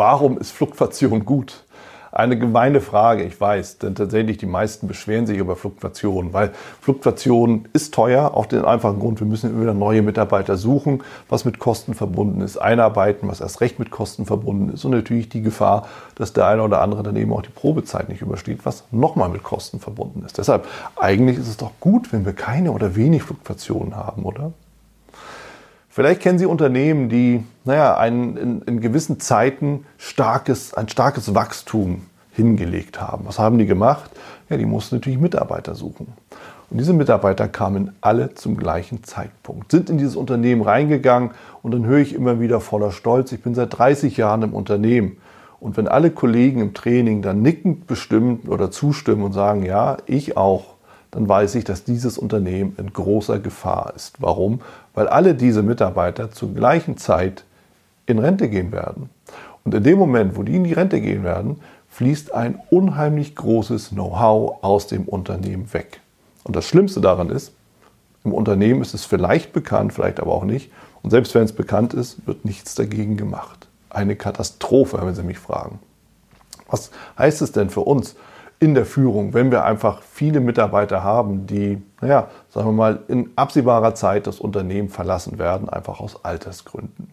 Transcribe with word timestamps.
Warum 0.00 0.38
ist 0.38 0.52
Fluktuation 0.52 1.26
gut? 1.26 1.62
Eine 2.10 2.38
gemeine 2.38 2.80
Frage, 2.80 3.22
ich 3.22 3.38
weiß, 3.38 3.76
denn 3.80 3.94
tatsächlich 3.94 4.38
die 4.38 4.46
meisten 4.46 4.88
beschweren 4.88 5.26
sich 5.26 5.36
über 5.36 5.56
Fluktuation, 5.56 6.32
weil 6.32 6.52
Fluktuation 6.80 7.68
ist 7.74 7.92
teuer, 7.92 8.32
auf 8.32 8.48
den 8.48 8.64
einfachen 8.64 8.98
Grund, 8.98 9.20
wir 9.20 9.26
müssen 9.26 9.50
immer 9.50 9.60
wieder 9.60 9.74
neue 9.74 10.00
Mitarbeiter 10.00 10.56
suchen, 10.56 11.02
was 11.28 11.44
mit 11.44 11.58
Kosten 11.58 11.92
verbunden 11.92 12.40
ist, 12.40 12.56
einarbeiten, 12.56 13.28
was 13.28 13.42
erst 13.42 13.60
recht 13.60 13.78
mit 13.78 13.90
Kosten 13.90 14.24
verbunden 14.24 14.72
ist 14.72 14.86
und 14.86 14.92
natürlich 14.92 15.28
die 15.28 15.42
Gefahr, 15.42 15.86
dass 16.14 16.32
der 16.32 16.46
eine 16.46 16.62
oder 16.62 16.80
andere 16.80 17.02
dann 17.02 17.16
eben 17.16 17.34
auch 17.34 17.42
die 17.42 17.50
Probezeit 17.50 18.08
nicht 18.08 18.22
übersteht, 18.22 18.60
was 18.64 18.84
nochmal 18.90 19.28
mit 19.28 19.42
Kosten 19.42 19.80
verbunden 19.80 20.22
ist. 20.24 20.38
Deshalb, 20.38 20.66
eigentlich 20.96 21.36
ist 21.36 21.46
es 21.46 21.58
doch 21.58 21.72
gut, 21.78 22.10
wenn 22.10 22.24
wir 22.24 22.32
keine 22.32 22.72
oder 22.72 22.96
wenig 22.96 23.22
Fluktuationen 23.22 23.94
haben, 23.94 24.22
oder? 24.22 24.52
Vielleicht 25.92 26.22
kennen 26.22 26.38
Sie 26.38 26.46
Unternehmen, 26.46 27.08
die 27.08 27.44
naja, 27.64 27.96
ein, 27.96 28.36
in, 28.36 28.62
in 28.62 28.80
gewissen 28.80 29.18
Zeiten 29.18 29.84
starkes, 29.98 30.72
ein 30.72 30.88
starkes 30.88 31.34
Wachstum 31.34 32.02
hingelegt 32.30 33.00
haben. 33.00 33.26
Was 33.26 33.40
haben 33.40 33.58
die 33.58 33.66
gemacht? 33.66 34.10
Ja, 34.48 34.56
die 34.56 34.66
mussten 34.66 34.96
natürlich 34.96 35.18
Mitarbeiter 35.18 35.74
suchen. 35.74 36.06
Und 36.70 36.78
diese 36.78 36.92
Mitarbeiter 36.92 37.48
kamen 37.48 37.96
alle 38.00 38.34
zum 38.34 38.56
gleichen 38.56 39.02
Zeitpunkt, 39.02 39.72
sind 39.72 39.90
in 39.90 39.98
dieses 39.98 40.14
Unternehmen 40.14 40.62
reingegangen 40.62 41.32
und 41.62 41.72
dann 41.72 41.84
höre 41.84 41.98
ich 41.98 42.14
immer 42.14 42.38
wieder 42.38 42.60
voller 42.60 42.92
Stolz, 42.92 43.32
ich 43.32 43.42
bin 43.42 43.56
seit 43.56 43.76
30 43.76 44.16
Jahren 44.16 44.42
im 44.42 44.54
Unternehmen. 44.54 45.16
Und 45.58 45.76
wenn 45.76 45.88
alle 45.88 46.12
Kollegen 46.12 46.60
im 46.60 46.72
Training 46.72 47.20
dann 47.20 47.42
nickend 47.42 47.88
bestimmen 47.88 48.42
oder 48.46 48.70
zustimmen 48.70 49.24
und 49.24 49.32
sagen, 49.32 49.64
ja, 49.64 49.96
ich 50.06 50.36
auch, 50.36 50.76
dann 51.10 51.28
weiß 51.28 51.56
ich, 51.56 51.64
dass 51.64 51.84
dieses 51.84 52.18
Unternehmen 52.18 52.74
in 52.78 52.92
großer 52.92 53.38
Gefahr 53.38 53.92
ist. 53.96 54.20
Warum? 54.20 54.60
Weil 54.94 55.08
alle 55.08 55.34
diese 55.34 55.62
Mitarbeiter 55.62 56.30
zur 56.30 56.54
gleichen 56.54 56.96
Zeit 56.96 57.44
in 58.06 58.18
Rente 58.18 58.48
gehen 58.48 58.72
werden. 58.72 59.10
Und 59.64 59.74
in 59.74 59.82
dem 59.82 59.98
Moment, 59.98 60.36
wo 60.36 60.42
die 60.42 60.56
in 60.56 60.64
die 60.64 60.72
Rente 60.72 61.00
gehen 61.00 61.24
werden, 61.24 61.60
fließt 61.90 62.32
ein 62.32 62.60
unheimlich 62.70 63.34
großes 63.34 63.90
Know-how 63.90 64.62
aus 64.62 64.86
dem 64.86 65.04
Unternehmen 65.04 65.72
weg. 65.72 66.00
Und 66.44 66.56
das 66.56 66.66
Schlimmste 66.66 67.00
daran 67.00 67.30
ist, 67.30 67.52
im 68.24 68.32
Unternehmen 68.32 68.82
ist 68.82 68.94
es 68.94 69.04
vielleicht 69.04 69.52
bekannt, 69.52 69.92
vielleicht 69.92 70.20
aber 70.20 70.32
auch 70.32 70.44
nicht. 70.44 70.70
Und 71.02 71.10
selbst 71.10 71.34
wenn 71.34 71.44
es 71.44 71.52
bekannt 71.52 71.94
ist, 71.94 72.26
wird 72.26 72.44
nichts 72.44 72.74
dagegen 72.74 73.16
gemacht. 73.16 73.68
Eine 73.88 74.14
Katastrophe, 74.14 75.00
wenn 75.02 75.14
Sie 75.14 75.22
mich 75.22 75.38
fragen. 75.38 75.78
Was 76.68 76.90
heißt 77.18 77.42
es 77.42 77.52
denn 77.52 77.70
für 77.70 77.80
uns? 77.80 78.14
In 78.60 78.74
der 78.74 78.84
Führung, 78.84 79.32
wenn 79.32 79.50
wir 79.50 79.64
einfach 79.64 80.02
viele 80.02 80.40
Mitarbeiter 80.40 81.02
haben, 81.02 81.46
die, 81.46 81.82
naja, 82.02 82.28
sagen 82.50 82.68
wir 82.68 82.72
mal, 82.72 83.00
in 83.08 83.30
absehbarer 83.34 83.94
Zeit 83.94 84.26
das 84.26 84.38
Unternehmen 84.38 84.90
verlassen 84.90 85.38
werden, 85.38 85.70
einfach 85.70 85.98
aus 85.98 86.24
Altersgründen. 86.24 87.08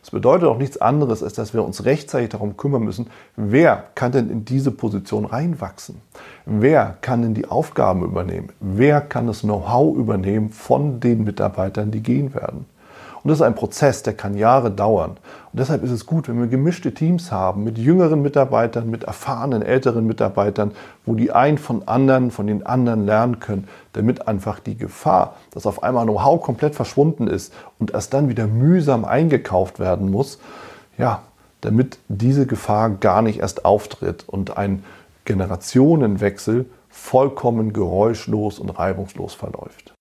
Das 0.00 0.10
bedeutet 0.10 0.48
auch 0.48 0.58
nichts 0.58 0.80
anderes, 0.80 1.22
als 1.22 1.34
dass 1.34 1.54
wir 1.54 1.62
uns 1.62 1.84
rechtzeitig 1.84 2.30
darum 2.30 2.56
kümmern 2.56 2.82
müssen, 2.82 3.08
wer 3.36 3.84
kann 3.94 4.10
denn 4.12 4.30
in 4.30 4.44
diese 4.44 4.72
Position 4.72 5.26
reinwachsen? 5.26 6.00
Wer 6.44 6.96
kann 7.02 7.22
denn 7.22 7.34
die 7.34 7.46
Aufgaben 7.46 8.02
übernehmen? 8.02 8.48
Wer 8.58 9.00
kann 9.00 9.26
das 9.26 9.42
Know-how 9.42 9.96
übernehmen 9.96 10.48
von 10.48 10.98
den 10.98 11.22
Mitarbeitern, 11.22 11.90
die 11.90 12.02
gehen 12.02 12.34
werden? 12.34 12.66
Und 13.22 13.28
das 13.28 13.38
ist 13.38 13.42
ein 13.42 13.54
Prozess, 13.54 14.02
der 14.02 14.14
kann 14.14 14.36
Jahre 14.36 14.70
dauern. 14.70 15.10
Und 15.52 15.60
deshalb 15.60 15.82
ist 15.82 15.90
es 15.90 16.06
gut, 16.06 16.28
wenn 16.28 16.38
wir 16.38 16.46
gemischte 16.46 16.94
Teams 16.94 17.30
haben 17.30 17.64
mit 17.64 17.76
jüngeren 17.76 18.22
Mitarbeitern, 18.22 18.88
mit 18.88 19.04
erfahrenen 19.04 19.62
älteren 19.62 20.06
Mitarbeitern, 20.06 20.72
wo 21.04 21.14
die 21.14 21.30
einen 21.32 21.58
von 21.58 21.86
anderen, 21.86 22.30
von 22.30 22.46
den 22.46 22.64
anderen 22.64 23.04
lernen 23.04 23.40
können, 23.40 23.68
damit 23.92 24.26
einfach 24.26 24.58
die 24.60 24.76
Gefahr, 24.76 25.36
dass 25.50 25.66
auf 25.66 25.82
einmal 25.82 26.04
Know-how 26.04 26.40
komplett 26.40 26.74
verschwunden 26.74 27.26
ist 27.26 27.52
und 27.78 27.92
erst 27.92 28.14
dann 28.14 28.28
wieder 28.28 28.46
mühsam 28.46 29.04
eingekauft 29.04 29.78
werden 29.78 30.10
muss, 30.10 30.38
ja, 30.96 31.22
damit 31.60 31.98
diese 32.08 32.46
Gefahr 32.46 32.88
gar 32.88 33.20
nicht 33.20 33.40
erst 33.40 33.64
auftritt 33.66 34.24
und 34.26 34.56
ein 34.56 34.82
Generationenwechsel 35.26 36.66
vollkommen 36.88 37.72
geräuschlos 37.72 38.58
und 38.58 38.70
reibungslos 38.70 39.34
verläuft. 39.34 39.92